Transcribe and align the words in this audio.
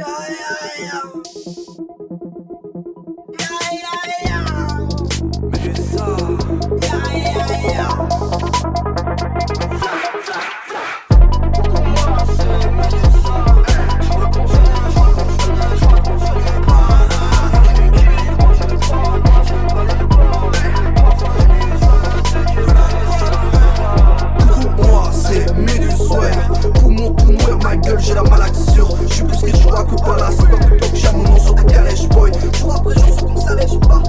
Mais 0.00 0.06
je. 5.74 6.09
j'ai 27.98 28.14
la 28.14 28.22
maladie 28.22 28.64
sûre. 28.72 28.88
J'suis 29.08 29.24
plus 29.24 29.38
qu'une 29.38 29.56
joie 29.56 29.84
que 29.84 29.94
palace. 30.02 30.36
Tant 30.36 30.88
que 30.88 30.96
j'ai 30.96 31.10
mon 31.12 31.22
nom 31.24 31.38
sur 31.38 31.54
des 31.54 31.64
calèche, 31.64 32.08
boy. 32.08 32.30
Jour 32.58 32.74
après 32.74 32.94
jour, 32.94 33.18
sous 33.18 33.26
qu'on 33.26 33.40
s'allège 33.40 33.78
pas. 33.80 34.02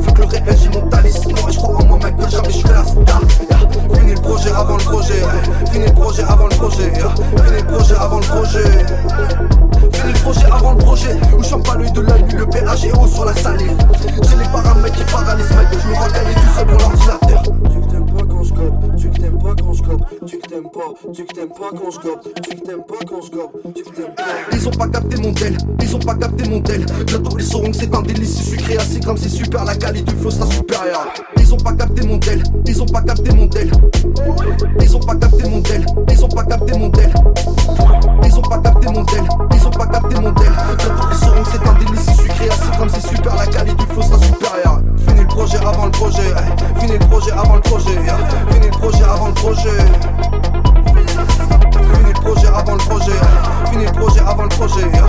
Faut 0.00 0.12
que 0.12 0.20
le 0.20 0.26
réel, 0.26 0.58
j'ai 0.60 0.68
mon 0.68 0.86
talisman. 0.88 1.36
Et 1.48 1.52
j'crois 1.52 1.76
en 1.80 1.84
moi, 1.84 1.98
mec, 2.02 2.16
que 2.16 2.30
jamais 2.30 2.50
j'fais 2.50 2.72
la 2.72 2.84
star. 2.84 3.20
Yeah. 3.50 3.58
Fini 3.94 4.14
le 4.14 4.20
projet 4.20 4.50
avant 4.50 4.76
le 4.76 4.84
projet. 4.84 5.18
Yeah. 5.18 5.72
Fini 5.72 5.86
le 5.86 5.92
projet 5.92 6.22
avant 6.22 6.46
le 6.46 6.56
projet. 6.56 6.92
Yeah. 6.92 7.14
Fini 7.44 7.60
le 7.60 7.66
projet 7.66 7.94
avant 7.94 8.18
le 8.18 8.26
projet. 8.26 8.86
Fini 9.92 10.12
le 10.12 10.18
projet 10.20 10.46
avant 10.52 10.72
le 10.72 10.78
projet. 10.78 11.16
Où 11.36 11.42
j'en 11.42 11.60
pas 11.60 11.74
l'œil 11.76 11.92
de 11.92 12.00
la 12.00 12.18
nuit, 12.18 12.34
le 12.34 12.46
PHEO 12.46 13.06
sur 13.06 13.24
la 13.24 13.34
salive. 13.34 13.69
t'aimes 20.50 20.70
pas, 20.70 21.12
tu 21.12 21.24
t'aimes 21.26 21.48
pas 21.48 21.70
quand 21.70 21.90
je 21.92 22.00
gobe, 22.00 22.20
tu 22.42 22.56
t'aimes 22.56 22.82
pas 22.82 23.04
quand 23.08 23.22
je 23.22 23.30
gobe, 23.30 23.52
tu 23.74 23.84
t'aimes 23.84 24.14
pas. 24.16 24.24
Ils 24.52 24.66
ont 24.66 24.72
pas 24.72 24.88
capté 24.88 25.16
mon 25.18 25.32
tel, 25.32 25.56
ils 25.80 25.94
ont 25.94 25.98
pas 26.00 26.14
capté 26.14 26.48
mon 26.48 26.60
tel. 26.60 26.84
Bientôt 27.06 27.38
ils 27.38 27.44
sauront 27.44 27.70
que 27.70 27.76
c'est 27.76 27.94
un 27.94 28.02
délice, 28.02 28.36
c'est 28.36 28.50
sucré, 28.56 28.76
assez 28.76 29.00
comme 29.00 29.16
c'est 29.16 29.28
super, 29.28 29.64
la 29.64 29.76
qualité 29.76 30.12
du 30.12 30.18
flow 30.18 30.30
sera 30.30 30.50
supérieure. 30.50 31.14
Ils 31.38 31.54
ont 31.54 31.58
pas 31.58 31.72
capté 31.72 32.04
mon 32.06 32.18
tel, 32.18 32.42
ils 32.66 32.82
ont 32.82 32.86
pas 32.86 33.02
capté 33.02 33.32
mon 33.32 33.48
tel. 33.48 33.70
Ils 34.80 34.96
ont 34.96 35.00
pas 35.00 35.14
capté 35.14 35.48
mon 35.48 35.62
tel. 35.62 35.86
le 47.60 47.70
projet. 47.70 47.98
Fini 48.50 48.66
le 48.66 48.78
projet 48.78 49.04
avant 49.04 49.28
le 49.28 49.34
projet. 49.34 49.78
Fini 51.94 52.12
le 52.12 52.20
projet 52.20 52.48
avant 52.48 52.72
le 52.72 52.78
projet. 52.78 53.20
Fini 53.70 53.84
le 53.84 53.92
projet 53.92 54.20
avant 54.20 54.42
le 54.44 54.48
projet. 54.48 54.99